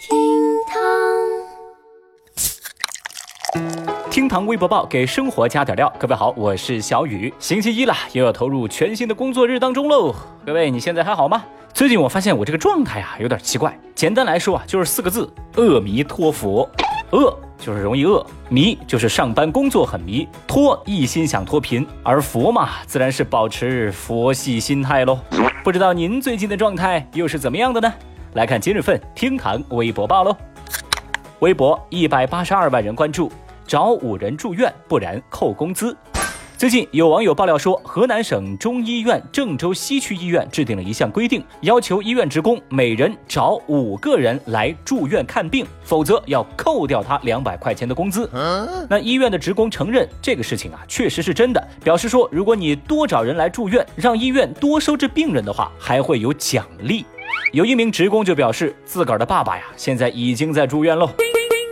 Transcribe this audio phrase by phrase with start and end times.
[0.00, 0.16] 厅
[0.66, 0.80] 堂
[4.10, 5.92] 厅堂微博报给生活加点料。
[5.98, 7.30] 各位好，我是小雨。
[7.38, 10.14] 星期一了，又要投入全新的工作日当中喽。
[10.46, 11.44] 各位，你现在还好吗？
[11.74, 13.78] 最近我发现我这个状态啊有点奇怪。
[13.94, 16.66] 简单来说啊，就是四个字：阿弥陀佛。
[17.10, 25.18] 饿就是容易饿，迷就是上班工作很迷，脱一心想脱贫，而佛嘛，自然是保持佛系心态喽。
[25.62, 27.92] 不知道您最近的状态又是怎么样的呢？
[28.34, 30.36] 来看今日份厅堂微博报喽。
[31.40, 33.32] 微博一百八十二万人关注，
[33.66, 35.96] 找五人住院，不然扣工资。
[36.56, 48.30] 最近有网友爆料说，河南省中医院郑州西区医院制定了一项规定，要求医院职工每人找五个人来住院看病，否则要扣掉他两百块钱的工资。
[48.88, 57.04] 那医院的职工承认这个事情啊，确实是真的，表示说，如果你多找人来住院，让医院多收治病人的话，还会有奖励。
[57.52, 61.10] 有一名职工就表示，自个儿的爸爸呀，现在已经在住院喽。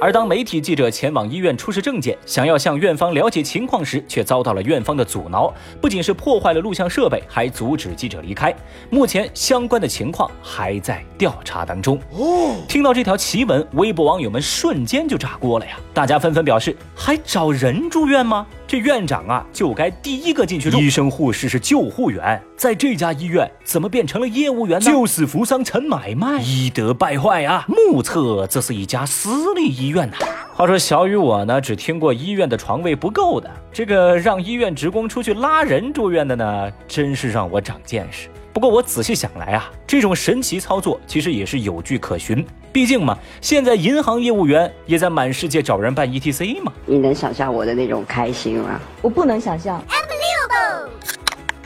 [0.00, 8.54] 而当媒体记者前往医院出示证件，想要向院方了解情况时，却遭到了院方的阻挠，不仅是破坏了录像设备，还阻止记者离开。
[8.90, 11.98] 目前相关的情况还在调查当中。
[12.10, 15.78] 哦，听到这条奇闻，微博网友们瞬间就炸锅了呀！
[15.94, 18.46] 大家纷纷表示，还找人住院吗？
[18.66, 20.78] 这院长啊，就该第一个进去住。
[20.78, 24.86] 医生护士是救护员，在这家医院怎么变成了业务员呢？
[24.90, 27.66] 救死扶伤成买卖，医德败坏啊！
[27.68, 30.16] 目测这是一家私立医院呐。
[30.54, 38.28] 话说小雨我呢，只听过医院的床位不够的，这个让医院职工出去拉人住院的呢，真是让我长见识。
[38.54, 42.46] 不过我仔细想来啊，这种神奇操作其实也是有据可循。
[42.72, 46.72] 毕竟嘛，现在银行业务员也在满世界找人办 ETC 嘛。
[46.86, 48.80] 你能想象我的那种开心吗？
[49.02, 49.82] 我不能想象。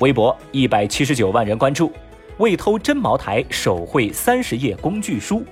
[0.01, 1.93] 微博一百七十九万人关注，
[2.39, 5.45] 为偷真茅台手绘三十页工具书。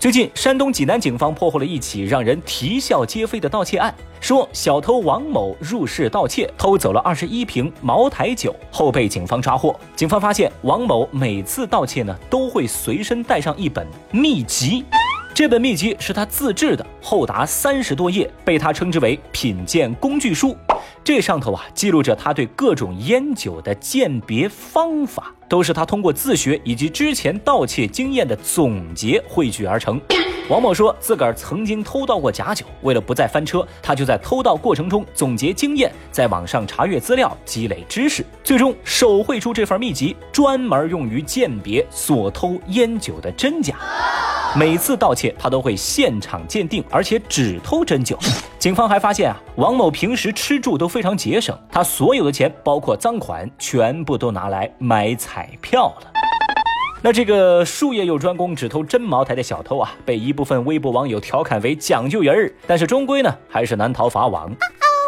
[0.00, 3.94] 最近，山东济南警方破获了一起让人啼笑皆非的盗窃案。
[4.18, 9.78] 说小偷王某入室盗窃，偷走了二十一瓶茅台酒，后被警方抓获。
[9.94, 14.86] 警方发现，王某每次盗窃呢，都会随身带上一本秘籍。
[15.40, 20.54] 这本秘籍是他自制的，厚达三十多页，被他称之为品鉴工具书。
[21.02, 29.98] 这上头啊，记录着他对各种烟酒的鉴别方法，都是他通过自学以及之前盗窃经验的总结汇聚而成。
[30.50, 43.78] 王某说自个儿曾经偷盗过假酒，为了不再翻车，他就在偷盗过程中总结经验，在网上查阅资料，积累知识，最终手绘出这份秘籍，专门用于鉴别所偷烟酒的真假。
[44.56, 48.18] 每次盗窃，他都会现场鉴定，而且只偷真酒。
[48.58, 56.12] 警方还发现啊，王某平时吃住都非常节省，他所有的钱，包括赃款，全部都拿来买彩票了。
[57.00, 64.50] 那这个术业有专攻、只偷真茅台的小偷啊，被一部分微博网友调侃为讲究人儿，但是终归呢，还是难逃法网。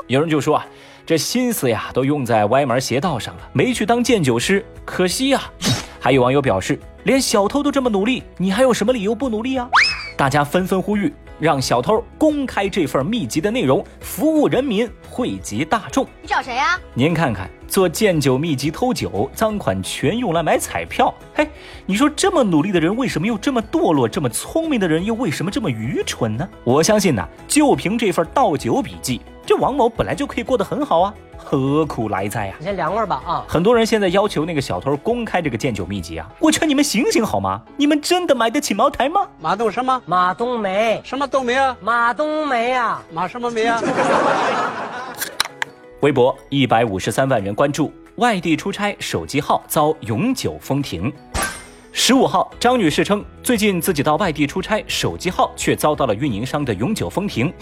[0.07, 0.67] 有人就说啊，
[1.05, 5.43] 这心思呀，都用在歪门邪道上了，没去当鉴酒师，可惜呀。
[6.05, 9.69] 还有网友表示，连小偷都这么努力，你还有什么理由不努力啊？
[10.17, 16.05] 大家纷纷呼吁，让小偷公开这份秘籍的内容，服务人民，惠及大众。
[16.21, 16.77] 你找谁呀？
[16.93, 21.15] 您看看，做鉴酒秘籍偷酒，赃款全用来买彩票。
[21.33, 21.49] 嘿，
[21.87, 24.09] 你说这么努力的人，为什么又这么堕落？
[24.09, 26.49] 这么聪明的人，又为什么这么愚蠢呢？
[26.65, 31.15] 我相信呐，就凭这份倒酒笔记，这王某本来就可以过得很好啊。
[31.37, 32.55] 何苦来哉呀？
[32.61, 33.45] 你先凉快吧啊！
[33.49, 36.29] 很多人现在要求那个小偷公开这个鉴酒秘籍啊！
[36.39, 37.61] 我劝你们醒醒好吗？
[37.77, 39.27] 你们真的买得起茅台吗？
[39.41, 40.01] 马冬什么？
[40.07, 41.01] 马冬梅？
[41.05, 41.77] 什么冬梅啊？
[41.81, 43.03] 马冬梅啊？
[43.13, 43.81] 马什么梅啊？
[46.01, 51.13] 微博一百五十三万人关注，外地出差手机号遭永久封停。
[51.95, 57.53] 十五号，张女士称，最近自己到外地出差，手机号却遭到了运营商的永久封停。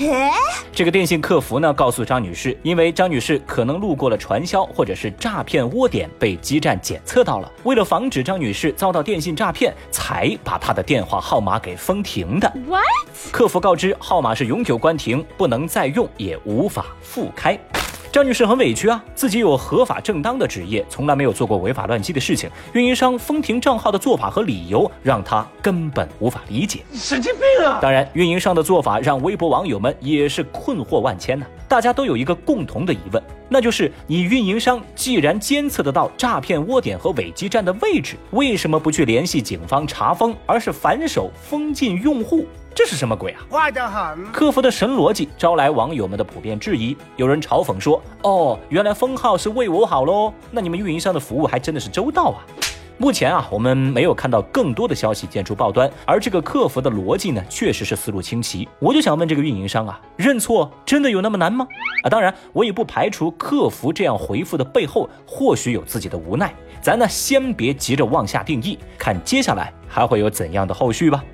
[0.72, 7.50] 这个电信客服呢，告诉张女士，因为张女士可能路过了传销或者是诈骗窝点，被基站检测到了。
[7.64, 12.48] 为了防止张女士遭到电信诈骗，才把她的电话号码给封停的。
[12.68, 12.84] What？
[13.32, 17.58] 客服告知，号码是永久关停，不能再用，也无法复开。
[18.12, 22.50] 张女士很委屈啊，自己有合法正当的职业，从来没有做过违法乱纪的事情。
[22.72, 26.80] 运营商封停账号的做法和理由，让她根本无法理解。
[26.92, 27.78] 神经病啊！
[27.80, 31.46] 当然，运营商的做法让微博网友们也是困惑万千呢。
[31.68, 33.22] 大家都有一个共同的疑问，
[33.52, 42.46] 那就是你运营商既然监测得到诈骗窝点和伪基站的位置，为什么不去联系警方查封，而是反手封禁用户？
[42.72, 43.42] 这是什么鬼啊！
[43.50, 44.24] 坏得很。
[44.30, 46.96] 客服的神逻辑招来网友们的普遍质疑。
[47.16, 52.38] 有人嘲讽说：“哦，原来封号是为我好喽，那你们运营商的服务还真的是周到啊。”
[53.00, 58.68] 目前啊，我们没有看到更多的消息见出报端，而这个客服的逻辑呢，确实是思路清奇。
[58.78, 61.66] 我就想问这个运营商啊，认错真的有那么难吗？
[62.04, 66.54] 啊，当然，我也不排除客服这样回复的背后或许有自己的无奈。
[66.82, 71.24] 咱呢，先别急着妄下定义，看接下来还会有怎样的后续吧。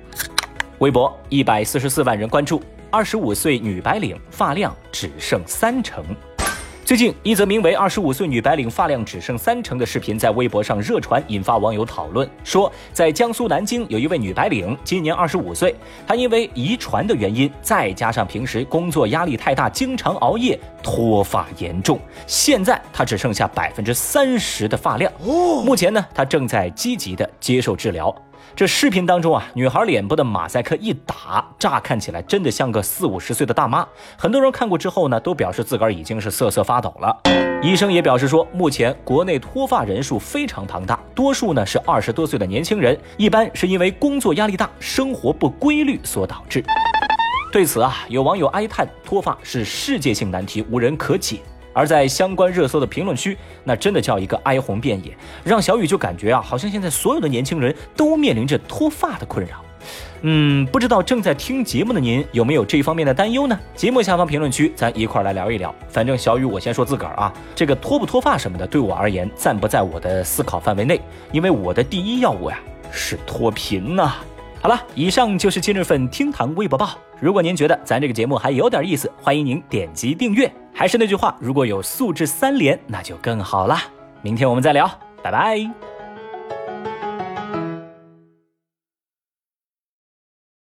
[0.79, 6.01] 微博一百四十四万人关注，二十五岁女白领发量只剩三成。
[6.87, 12.25] 最近，一则名为“二十五岁女白领发量只剩三成”的视频在微博上热传，引发网友讨论。
[12.45, 15.75] 说，在江苏南京有一位女白领，今年二十五岁，
[16.07, 21.99] 她因为遗传的原因，再加上平时工作压力太大，经常熬夜，脱发严重。
[22.25, 25.11] 现在她只剩下百分之三十的发量。
[25.65, 28.15] 目前呢，她正在积极的接受治疗。
[28.55, 33.87] 这视频当中啊，女孩脸部的马赛克一打，乍看起来真的像个四五十岁的大妈。
[34.17, 37.15] 很多人看过之后呢，都表示自个儿已经是瑟瑟发抖了。
[37.63, 46.63] 医生也表示说，目前国内脱发人数非常庞大，多数呢是二十多岁的年轻人，一般是因为工作压力大、生活不规律所导致。
[47.51, 51.39] 对此啊，有网友哀叹：脱发是世界性难题，无人可解。
[51.77, 59.63] 而在相关热搜的评论区，那真的叫一个哀鸿遍野，让小雨就感觉啊，好像现在所有的年轻人都面临着脱发的困扰。
[60.21, 63.57] 嗯，不知道正在听节目的您有没有这方面的担忧呢？
[63.75, 65.73] 节目下方评论区，咱一块儿来聊一聊。
[65.87, 70.99] 反正小雨，我先说自个儿啊，这个脱不脱发什么的，对我而言暂不在我的思考范围内，
[71.31, 72.59] 因为我的第一要务呀
[72.91, 74.15] 是脱贫呐。
[74.67, 76.89] 好了，以上就是今日份厅堂微博报。
[77.21, 80.53] 如果您觉得咱这个节目还有点意思，欢迎您点击订阅。
[80.73, 83.77] 还是那句话，如果有素质三连，那就更好了。
[84.21, 84.91] 明天我们再聊，
[85.23, 85.86] 拜拜。